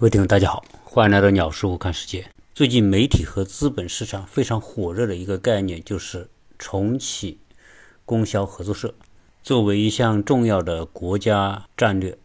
[0.00, 2.26] 各位听众，大家好，欢迎来到鸟叔看世界。
[2.54, 7.38] 最近媒体和资本市场非常火热的一个概念，就是重启
[8.06, 8.94] 供销合作社，
[9.42, 12.16] 作为一项重要的国家战略，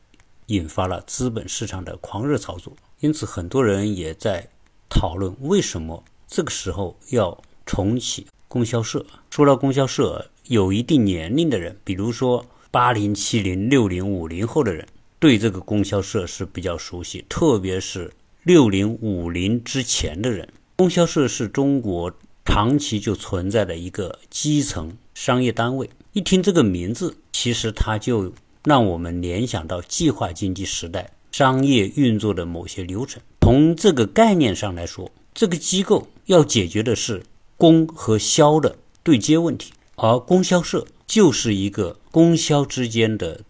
[0.46, 2.72] 引发了资本市场的狂热操作。
[3.02, 4.48] 因此，很多人也在
[4.90, 9.06] 讨论为什么这个时候要重启供销社。
[9.30, 14.88] 说到供销社，有一定年龄的人，比如说八零、七零、六零、五零后的人。
[15.20, 18.12] 对这个供销社是比较熟悉，特别是
[18.44, 22.14] 六零五零之前的人，供销社是中国
[22.44, 25.90] 长期就存在的一个基层商业单位。
[26.14, 33.22] 一听这个名字，其实它就让我们联想到计划经济时代商业运作的某些流程。
[33.42, 37.24] 从这个概念上来说，这个机构要解决的是
[37.58, 43.42] 供和销的对接问题，而供销社就是一个供销之间的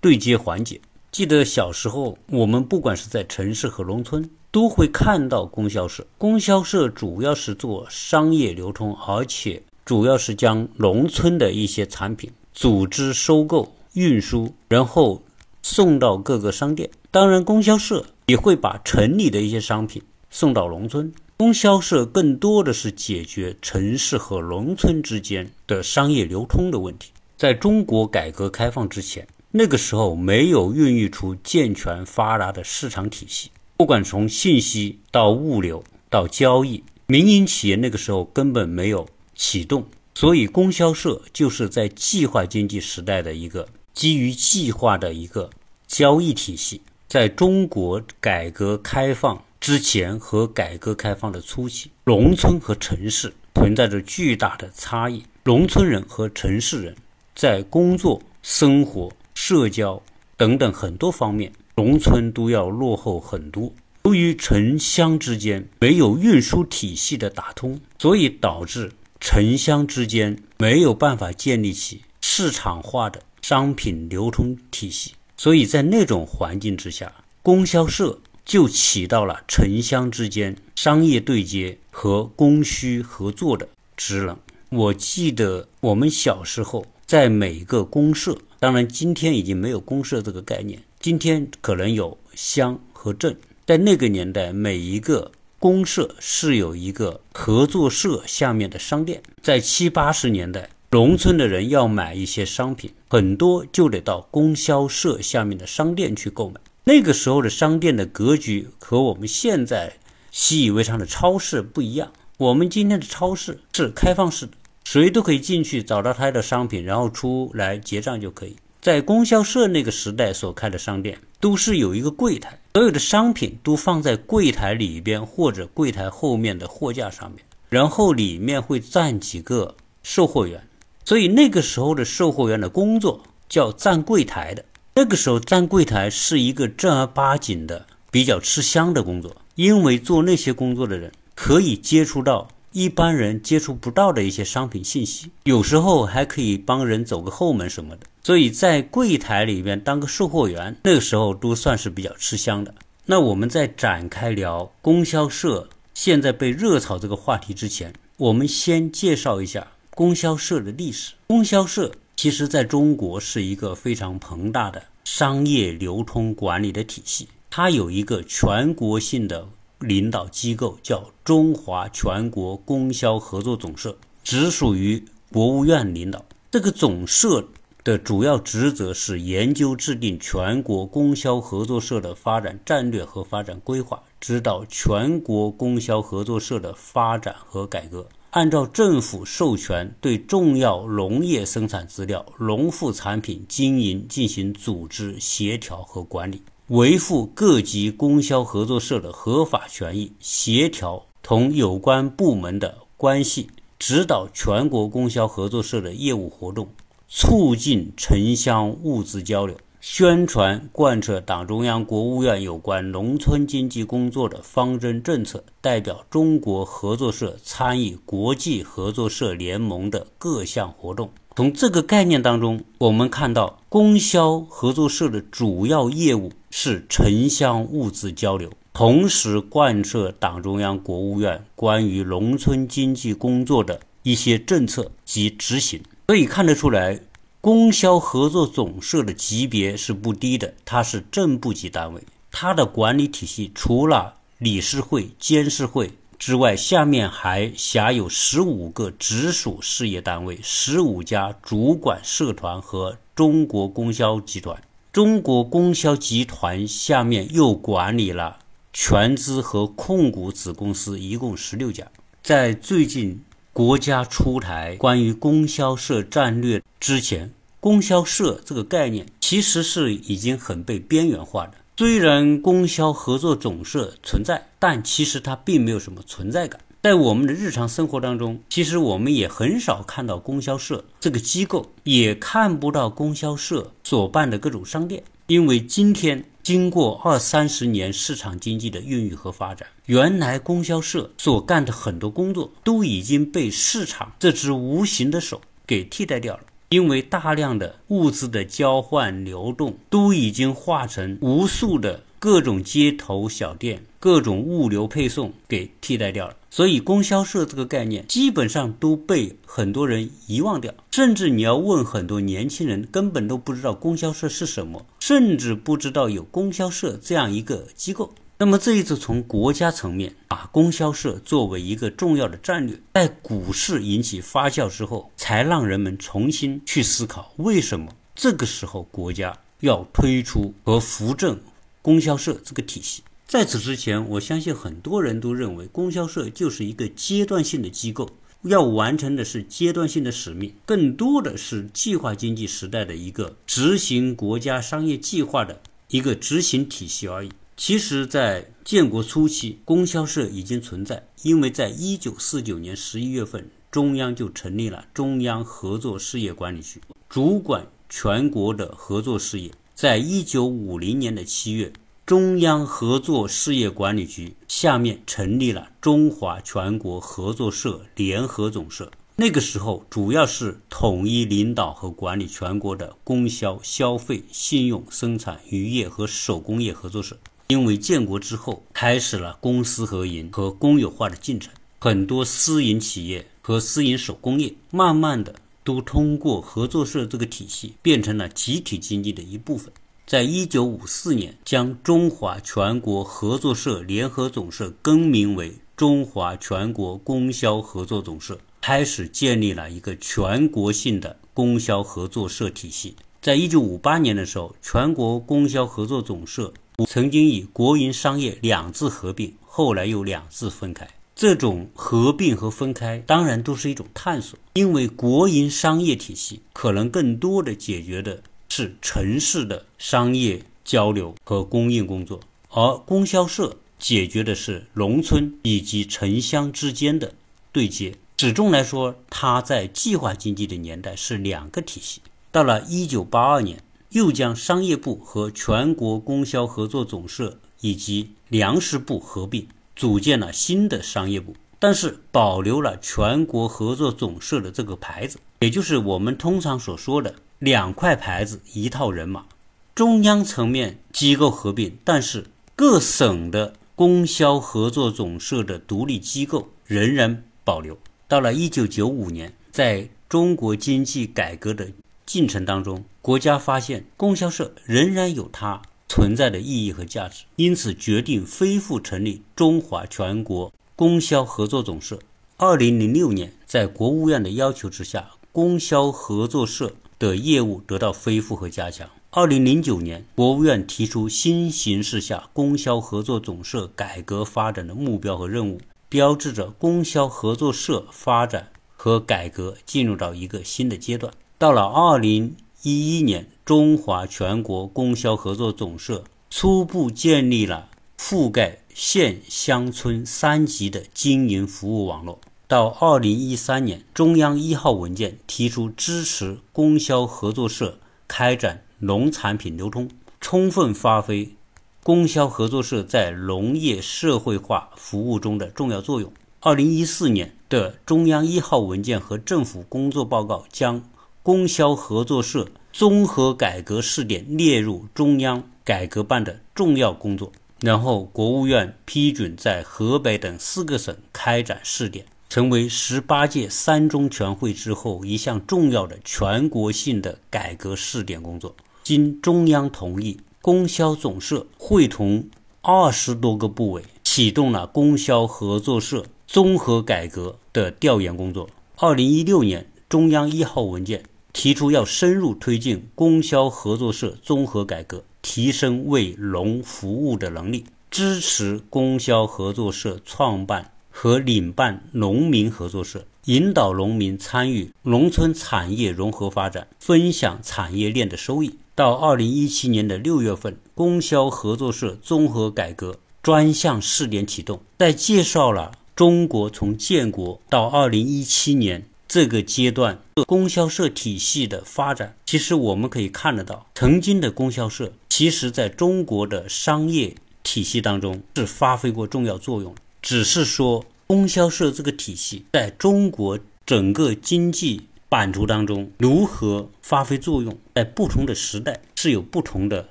[0.00, 0.80] 对接环节。
[1.12, 6.06] 记得小时候，我们不管是在城市和农村，都会看到供销社。
[6.16, 15.22] 供销社主要是做商业流通，而且主要是将农村的一些产品组织收购、运输，然后
[15.62, 16.88] 送到各个商店。
[17.10, 21.12] 当然，供销社也会把城里的一些商品送到农村。
[21.36, 27.10] 供销社更多的是解决城市和农村之间的商业流通的问题。
[27.36, 29.28] 在中国改革开放之前。
[29.54, 45.50] 那个时候没有孕育出健全发达的市场体系，不管从信息到物流到交易，民营企业那个时候根本没有启动，所以供销社就是在计划经济时代的一个基于计划的一个
[45.86, 46.80] 交易体系。
[47.06, 56.96] 在中国改革开放之前和改革开放的初期，农村和城市存在着巨大的差异，农村人和城市人
[57.34, 59.12] 在工作生活。
[59.44, 60.00] 社交
[60.36, 63.72] 等等很多方面，农村都要落后很多。
[64.04, 75.14] 由于城乡之间没有运输体系的打通，所以导致城乡之间没有办法建立起市场化的商品流通体系。
[75.36, 84.38] 所以在那种环境之下，供销社就起到了城乡之间商业对接和供需合作的职能。
[84.68, 88.38] 我记得我们小时候在每个公社。
[88.62, 90.80] 当然，今天已经没有公社这个概念。
[91.00, 93.36] 今天可能有乡和镇，
[93.66, 99.20] 在那个年代，每一个公社是有一个合作社下面的商店。
[99.42, 106.60] 在七八十年代，农村的人要买一些商品，很多就得到供销社下面的商店去购买。
[106.84, 109.94] 那个时候的商店的格局和我们现在
[110.30, 112.12] 习以为常的超市不一样。
[112.38, 114.52] 我们今天的超市是开放式的。
[114.92, 118.54] 谁都可以进去找到他的商品，然后出来结账就可以。
[118.82, 130.62] 在供销社那个时代所开的商店，都是有一个柜台，所有的商品都放在柜台里边或者柜台后面的货架上面，然后里面会站几个售货员。
[131.06, 134.62] 所以那个时候的售货员的工作叫站柜台的。
[134.96, 142.46] 那个时候站柜台是一个正儿八经的、比较吃香的工作，因为做那些工作的人可以接触到。
[142.72, 148.06] 一般人接触不到的一些商品信息，有时候还可以帮人走个后门什么的。
[148.24, 152.74] 所以在柜台里边当个售货员，那个时候都算是比较吃香的。
[153.04, 161.12] 那我们在展开聊供销社现在被热炒这个话题之前，我们先介绍一下供销社的历史。
[161.26, 169.48] 供销社其实在中国是一个非常庞大的商业流通管理的体系，它有一个全国性的。
[169.82, 176.24] 领导机构叫中华全国供销合作总社，直属于国务院领导。
[176.50, 177.46] 这个总社
[177.84, 196.40] 的主要职责是研究制定全国供销合作社的发展战略和发展规划，指导全国供销合作社的发展和改革，按照政府授权对重要农业生产资料、农副产品经营进行组织协调和管理。
[196.68, 203.48] 维护各级供销合作社的合法权益，协调同有关部门的关系，
[203.80, 206.68] 指导全国供销合作社的业务活动，
[207.08, 221.10] 促进城乡物资交流，宣传贯彻党中央、国务院有关农村经济工作的方针政策，代表中国合作社参与国际合作社联盟的各项活动。
[221.34, 226.30] 从这个概念当中，我们看到供销合作社的主要业务。
[226.54, 235.82] 是城乡物资交流，同时贯彻党中央、国务院关于农村经济工作的一些政策及执行。
[236.08, 237.00] 可以看得出来，
[237.40, 242.02] 供销合作总社的级别是不低的，它是正部级单位。
[242.30, 245.92] 它的管理体系除了理事会、监事会
[246.24, 254.62] 之外，下面还辖有十五个直属事业单位、十五家主管社团和中国供销集团。
[254.92, 258.38] 中国供销集团下面又管理了
[258.72, 261.90] 全资和控股子公司，一共十六家。
[262.22, 263.20] 在最近
[263.52, 271.54] 国家出台关于供销社战略之前，供销社这个概念其实是已经很被边缘化的。
[271.82, 276.60] 虽然供销合作总社存在，但其实它并没有什么存在感。
[276.80, 285.02] 在我们的日常生活当中，其实我们也很少看到供销社这个机构，也看不到供销社所办的各种商店。
[285.26, 296.44] 因为今天经过二三十年市场经济的孕育和发展，原来供销社所干的很多工作都已经被市场这只无形的手给替代掉了。
[296.72, 310.72] 因为大量的物资的交换流动都已经化成无数的各种街头小店、各种物流配送给替代掉了，所以供销社这个概念基本上都被很多人遗忘掉。
[310.90, 318.14] 甚至你要问很多年轻人，根本都不知道供销社是什么，甚至不知道有供销社这样一个机构。
[318.42, 331.38] 那么这一次从国家层面把供销社作为一个重要的战略，在股市引起发酵之后，才让人们重新去思考为什么这个时候国家要推出和扶正
[331.82, 333.04] 供销社这个体系。
[333.28, 338.10] 在此之前，我相信很多人都认为供销社就是一个阶段性的机构，
[338.42, 347.30] 要完成的是阶段性的使命，更多的是计划经济时代的一个执行国家商业计划的一个执行体系而已。
[347.64, 359.52] 其实，在建国初期，供销社已经存在，因为在一九四九年十一月份，中央就成立了中央合作事业管理局，主管全国的合作事业。
[359.76, 361.72] 在一九五零年的七月，
[362.04, 368.90] 中央合作事业管理局下面成立了中华全国合作社联合总社。
[369.14, 377.16] 那个时候，主要是统一领导和管理全国的供销、消费、信用、生产、渔业和手工业合作社。
[377.52, 389.70] 因为建国之后开始了公私合营和公有化的进程，很多私营企业和私营手工业慢慢的都通过合作社这个体系变成了集体经济的一部分。
[390.06, 402.96] 在一九五四年，将中华全国合作社联合总社更名为中华全国供销合作总社，开始建立了一个全国性的供销合作社体系。
[403.20, 406.54] 在一九五八年的时候，全国供销合作总社。
[406.86, 410.88] 曾经以国营商业两字合并，后来又两字分开。
[411.14, 414.38] 这种合并和分开，当然都是一种探索。
[414.54, 427.14] 因为国营商业体系可能更多的解决的是城市的商业交流和供应工作，而供销社解决的是农村以及城乡之间的
[427.52, 427.94] 对接。
[428.18, 432.00] 始终来说，它在计划经济的年代是两个体系。
[432.30, 433.62] 到了一九八二年。
[433.92, 449.26] 又将商业部和全国供销合作总社以及粮食部合并，组建了新的商业部，但是保留了全国合作总社的这个牌子，也就是我们通常所说的两块牌子一套人马。
[449.74, 457.78] 中央层面机构合并，但是各省的供销合作总社的独立机构仍然保留。
[458.08, 461.70] 到了一九九五年，在中国经济改革的
[462.04, 471.98] 进程当中，国家发现供销社仍然有它存在的意义和价值，因此决定恢复成立中华全国供销合作总社。
[472.36, 478.88] 二零零六年，在国务院的要求之下，供销合作社的业务得到恢复和加强。
[479.10, 491.12] 二零零九年，国务院提出新形势下供销合作总社改革发展的目标和任务，标志着供销合作社发展和改革进入到一个新的阶段。
[491.36, 502.20] 到了二零一一年，中华全国供销合作总社初步建立了覆盖县乡村三级的经营服务网络。
[502.46, 509.90] 到二零一三年，中央一号文件提出支持供销合作社开展农产品流通，
[510.20, 511.34] 充分发挥
[511.82, 516.12] 供销合作社在农业社会化服务中的重要作用。
[516.38, 520.84] 二零一四年的中央一号文件和政府工作报告将。
[521.24, 538.56] 供销合作社综合改革试点列入中央改革办的重要工作，然后国务院批准在河北等四个省开展试点，成为十八届三中全会之后一项重要的全国性的改革试点工作。
[538.82, 542.28] 经中央同意，供销总社会同
[542.62, 548.48] 二十多个部委，启动了供销合作社综合改革的调研工作。
[548.78, 563.04] 二零一六年，中央一号文件提出要深入推进供销合作社综合改革，提升为农服务的能力，支持供销合作社创办和领办农民合作社。
[563.26, 568.58] 引导农民参与农村产业融合发展，分享产业链的收益。
[568.74, 582.16] 到二零一七年的六月份，供销合作社综合改革专项试点启动，在介绍了中国从建国到二零一七年这个阶段供销社体系的发展。
[582.24, 590.86] 其实我们可以看得到，曾经的供销社，其实在中国的商业体系当中是发挥过重要作用，只是说。
[591.08, 599.90] 供销社这个体系在中国整个经济版图当中如何发挥作用，在不同的时代是有不同的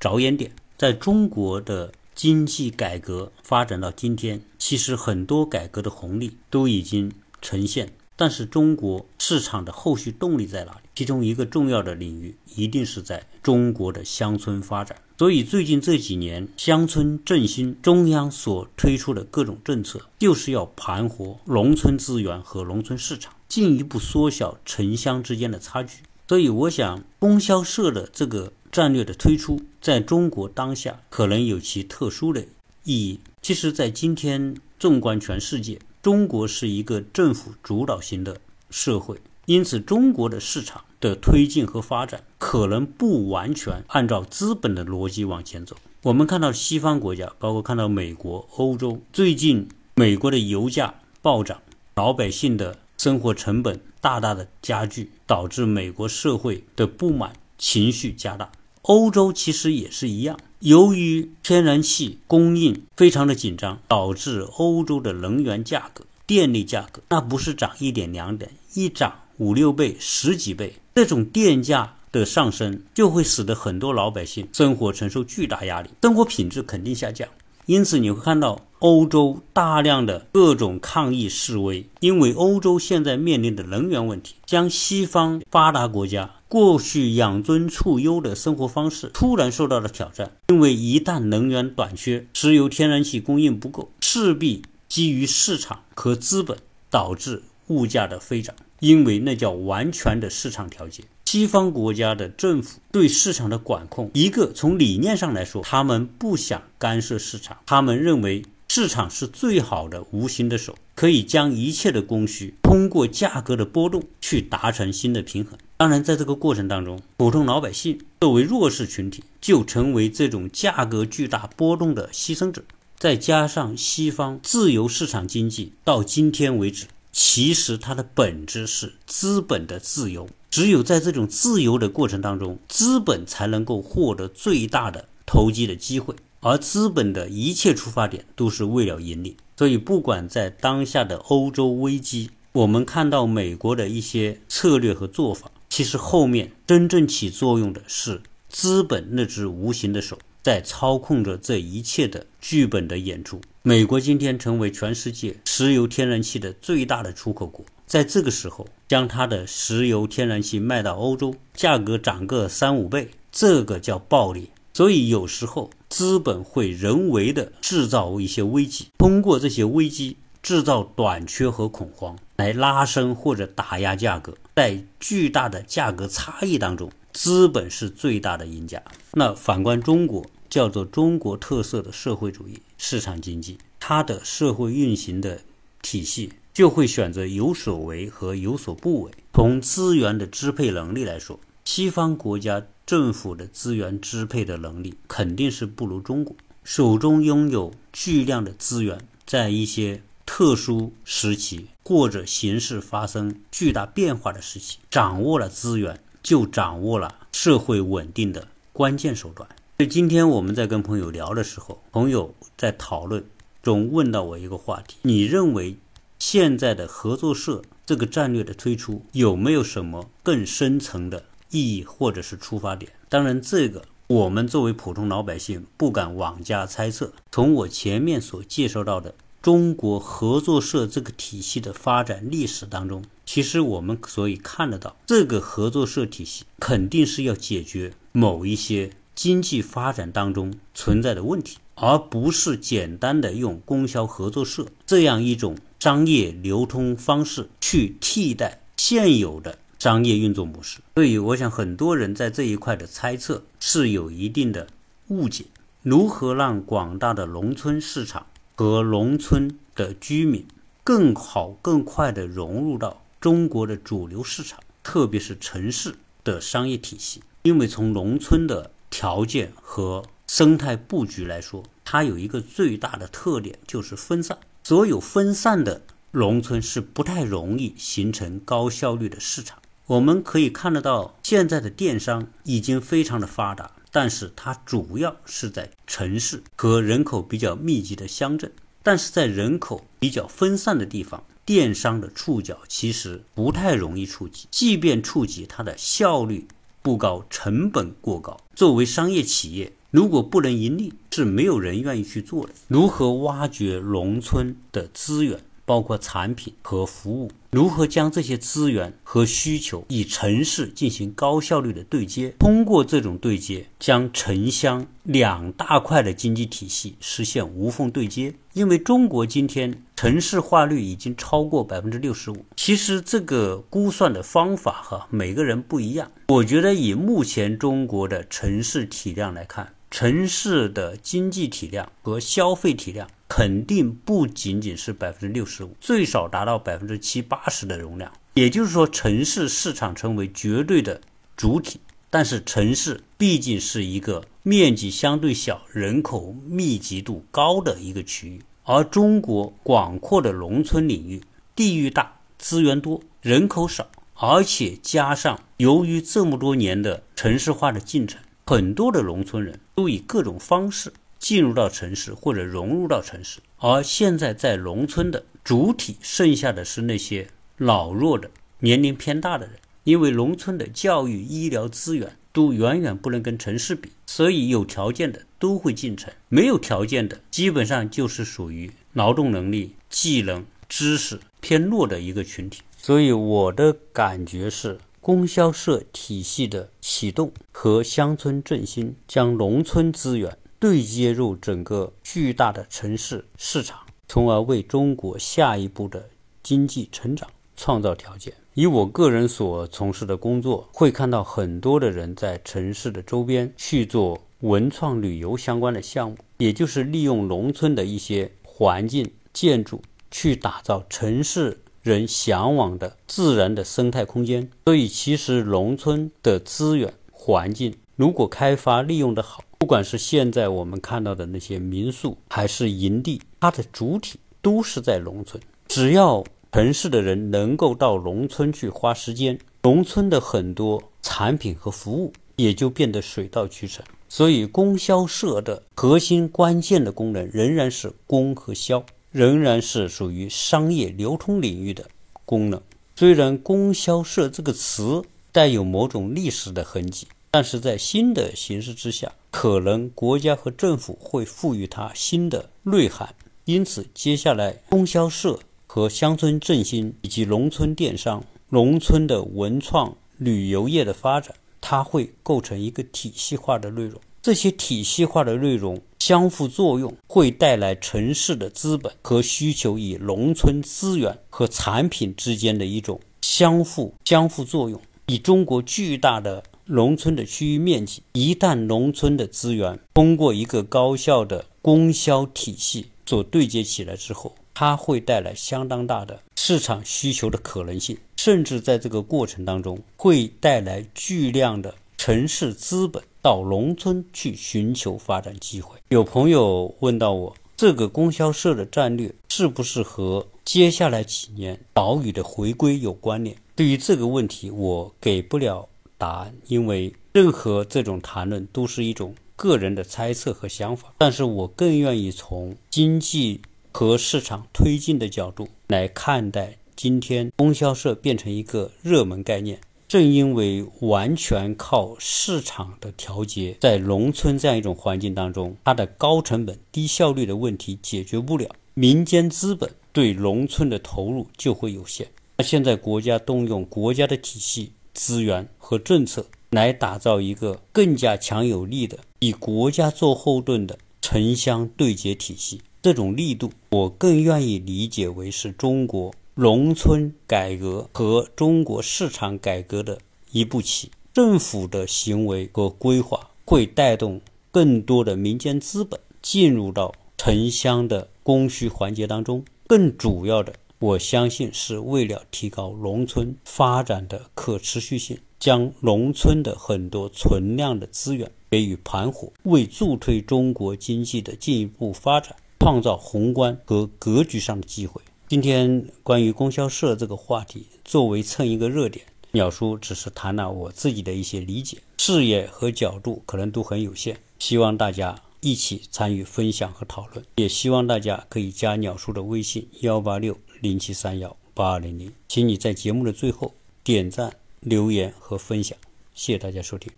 [0.00, 0.50] 着眼点。
[0.78, 7.92] 在中国的经济改革发展到今天，其实很多改革的红利都已经呈现。
[8.16, 10.88] 但是中国市场的后续动力在哪里？
[10.94, 14.96] 其中一个重要的领域一定是在中国的乡村发展。
[15.18, 26.02] 所以最近这几年乡村振兴，中央所推出的各种政策，就是要盘活农村资源和农村市场，进一步缩小城乡之间的差距。
[26.26, 32.44] 所以我想，供销社的这个战略的推出，在中国当下可能有其特殊的
[32.84, 33.20] 意义。
[33.42, 35.78] 其实，在今天纵观全世界。
[36.04, 45.74] 中国是一个政府主导型的社会，因此中国的市场的推进和发展可能不完全按照资本的逻辑往前走。
[46.02, 51.62] 我们看到西方国家，包括看到美国、欧洲，最近美国的油价暴涨，
[51.94, 58.52] 老百姓的生活成本大大的加剧，导致美国社会的不满情绪加大。
[58.82, 60.38] 欧洲其实也是一样。
[60.60, 70.74] 由于天然气供应非常的紧张，导致欧洲的能源价格、电力价格那不是涨一点两点，一涨五六倍、十几倍。
[70.94, 77.28] 这种电价的上升，就会使得很多老百姓生活承受巨大压力，生活品质肯定下降。
[77.66, 86.30] 因此，你会看到欧洲大量的各种抗议示威，因为欧洲现在面临的能源问题，将西方发达国家。
[86.54, 96.56] 过去养尊处优的生活方式突然受到了挑战，因为一旦能源短缺，石油、天然气供应不够，势必基于市场和资本
[96.88, 101.02] 导致物价的飞涨，因为那叫完全的市场调节。
[101.24, 115.58] 西方国家的政府对市场的管控，一个从理念上来说，他们不想干涉市场，他们认为市场是最好的无形的手，可以将一切的供需通过价格的波动去达成新的平衡。
[115.84, 122.64] 当然，在这个过程当中，普通老百姓作为弱势群体，就成为这种价格巨大波动的牺牲者。
[122.96, 130.26] 再加上西方自由市场经济到今天为止，其实它的本质是资本的自由。
[130.50, 139.36] 只有在这种自由的过程当中，资本才能够获得最大的投机的机会，而资本的一切出发点都是为了盈利。
[139.58, 145.50] 所以，不管在当下的欧洲危机，我们看到美国的一些策略和做法。
[145.76, 153.40] 其实后面真正起作用的是资本那只无形的手，在操控着这一切的剧本的演出。
[153.62, 164.50] 美国今天成为全世界石油天然气的最大的出口国，在这个时候将它的石油天然气卖到欧洲，价格涨个三五倍，这个叫暴利。
[164.74, 172.16] 所以有时候资本会人为的制造一些危机，通过这些危机制造短缺和恐慌。
[172.36, 178.82] 来拉升或者打压价格，在巨大的价格差异当中，资本是最大的赢家。
[179.12, 185.42] 那反观中国，叫做中国特色的社会主义市场经济，它的社会运行的
[185.80, 189.12] 体系就会选择有所为和有所不为。
[189.32, 196.34] 从资源的支配能力来说，西方国家政府的资源支配的能力肯定是不如中国，
[196.64, 200.02] 手中拥有巨量的资源，在一些。
[200.26, 209.48] 特殊时期或者形势发生巨大变化的时期，掌握了资源，就掌握了社会稳定的关键手段。
[209.78, 213.24] 所以今天我们在跟朋友聊的时候，朋友在讨论
[213.62, 215.76] 中问到我一个话题：你认为
[216.18, 222.90] 现在的合作社这个战略的推出有没有什么更深层的意义或者是出发点？
[223.08, 227.12] 当然，这个我们作为普通老百姓不敢妄加猜测。
[227.30, 229.14] 从我前面所介绍到的。
[229.44, 250.80] 中国合作社这个体系的发展历史当中，其实我们所以看得到，这个合作社体系肯定是要解决某一些经济发展当中存在的问题，而不是简单的用供销合作社这样一种商业流通方式去替代现有的商业运作模式。
[250.94, 254.68] 所以，我想很多人在这一块的猜测是有一定的
[255.08, 255.44] 误解。
[255.82, 258.24] 如何让广大的农村市场
[258.56, 260.46] 和农村的居民
[260.84, 267.22] 更好、更快地融入到中国的主流市场，特别是城市的商业体系？
[267.42, 274.38] 因为从农村的条件和生态布局来说，它有一个最大的特点，就是分散。
[274.62, 275.82] 所有分散的
[276.12, 279.58] 农村是不太容易形成高效率的市场。
[279.86, 283.72] 我们可以看得到，现在的电商已经非常的发达。
[283.94, 288.50] 但是它主要是在城市和人口比较密集的乡镇，
[288.82, 296.48] 但是在人口比较分散的地方，电商的触角其实不太容易触及，即便触及，它的效率
[296.82, 298.36] 不高，成本过高。
[298.56, 302.52] 作为商业企业，如果不能盈利，是没有人愿意去做的。
[302.66, 305.38] 如何挖掘农村的资源？
[305.64, 312.34] 包括产品和服务，如何将这些资源和需求与城市进行高效率的对接？
[312.38, 318.34] 通过这种对接，将城乡两大块的经济体系实现无缝对接。
[318.52, 322.44] 因为中国今天城市化率已经超过百分之六十五。
[322.56, 326.10] 其实这个估算的方法哈，每个人不一样。
[326.28, 333.08] 我觉得以目前中国的城市体量来看，城市的经济体量和消费体量。
[333.36, 338.12] 肯定不仅仅是百分之六十五，最少达到百分之七八十的容量。
[338.34, 341.00] 也就是说，城市市场成为绝对的
[341.36, 341.80] 主体。
[342.08, 351.20] 但是，城市毕竟是一个面积相对小、人口密集度高的一个区域，而中国广阔的农村领域，
[351.56, 360.92] 地域大、资源多、人口少，而且加上由于这么多年的城市化的进程，很多的农村人都以各种方式。
[361.24, 382.60] 进入到城市或者融入到城市，而现在在农村的主体剩下的是那些老弱的、年龄偏大的人，因为农村的教育、医疗资源都远远不能跟城市比，所以有条件的都会进城，没有条件的基本上就是属于劳动能力、技能、知识偏弱的一个群体。
[382.76, 390.36] 所以我的感觉是，供销社体系的启动和乡村振兴，将农村资源。
[390.64, 396.08] 对接入整个巨大的城市市场，从而为中国下一步的
[396.42, 398.32] 经济成长创造条件。
[398.54, 414.48] 以我个人所从事的工作，会看到很多的人在城市的周边去做文创旅游相关的项目，也就是利用农村的一些环境建筑去打造城市人向往的自然的生态空间。
[414.64, 419.44] 所以，其实农村的资源环境如果开发利用的好。
[419.64, 425.42] 不管是现在我们看到的那些民宿，还是营地，它的主体都是在农村。
[425.68, 426.22] 只要
[426.52, 433.82] 城市的人能够到农村去花时间，农村的很多产品和服务也就变得水到渠成。
[434.06, 441.88] 所以，供销社的核心关键的功能仍然是供和销，仍然是属于商业流通领域的
[442.26, 442.60] 功能。
[442.96, 447.06] 虽然“供销社”这个词带有某种历史的痕迹。
[447.30, 453.16] 但是在新的形势之下，可能国家和政府会赋予它新的内涵。
[453.46, 464.00] 因此，接下来供销社和乡村振兴以及农村电商、农村的文创旅游业的发展，它会构成一个体系化的内容。
[464.22, 474.80] 这些体系化的内容相互作用，会带来城市的资本和需求与农村资源和产品之间的一种相互相互作用。
[475.06, 495.78] 以中国巨大的农村的区域面积，一旦农村的资源通过一个高效的供销体系所对接起来之后，它会带来相当大的市场需求的可能性，甚至在这个过程当中会带来巨量的城市资本到农村去寻求发展机会。
[495.88, 503.36] 有朋友问到我，这个供销社的战略是不是和接下来几年岛屿的回归有关联？
[503.54, 505.68] 对于这个问题，我给不了。
[506.04, 513.40] 答案，因为任何这种谈论都是一种个人的猜测和想法，但是我更愿意从经济
[513.72, 519.58] 和市场推进的角度来看待今天供销社变成一个热门概念。
[519.88, 532.06] 正因为完全靠市场的调节，在农村这样一种环境当中，它的高成本、低效率的问题解决不了，民间资本对农村的投入就会有限。
[532.36, 534.72] 那现在国家动用国家的体系。
[534.94, 542.62] 资源和政策来打造一个更加强有力的以国家做后盾的城乡对接体系。
[542.80, 549.98] 这种力度，我更愿意理解为是中国农村改革和中国市场改革的
[550.30, 550.90] 一步棋。
[551.12, 559.44] 政府的行为和规划会带动更多的民间资本进入到城乡的供需环节当中。
[559.66, 572.36] 更主要的，我相信是为了提高农村发展的可持续性，将农村的很多存量的资源给予盘活，为助推中国经济的进一步发展。
[572.60, 575.02] 创造宏观和格局上的机会。
[575.28, 595.76] 今天关于供销社这个话题，作为蹭一个热点，鸟叔只是谈了我自己的一些理解，视野和角度可能都很有限，希望大家一起参与分享和讨论，也希望大家可以加鸟叔的微信幺八六零七三幺八二零零，请你在节目的最后点赞、留言和分享，
[596.14, 596.90] 谢谢大家收听。